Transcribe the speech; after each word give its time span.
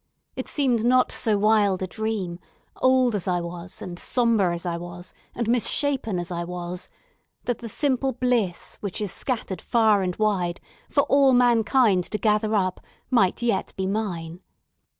It 0.35 0.47
seemed 0.47 0.83
not 0.83 1.11
so 1.11 1.37
wild 1.37 1.83
a 1.83 1.87
dream—old 1.87 3.13
as 3.13 3.27
I 3.27 3.39
was, 3.39 3.83
and 3.83 3.99
sombre 3.99 4.51
as 4.51 4.65
I 4.65 4.75
was, 4.75 5.13
and 5.35 5.47
misshapen 5.47 6.17
as 6.17 6.31
I 6.31 6.43
was—that 6.43 7.59
the 7.59 7.69
simple 7.69 8.11
bliss, 8.11 8.77
which 8.81 8.99
is 8.99 9.11
scattered 9.11 9.61
far 9.61 10.01
and 10.01 10.15
wide, 10.15 10.59
for 10.89 11.01
all 11.03 11.33
mankind 11.33 12.05
to 12.05 12.17
gather 12.17 12.55
up, 12.55 12.81
might 13.11 13.43
yet 13.43 13.73
be 13.77 13.85
mine. 13.85 14.41